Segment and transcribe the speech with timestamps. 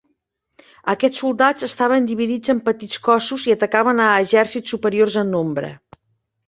[0.93, 5.73] Aquests soldats estaven dividits en petits cossos i atacaven a exèrcits superiors en nombre.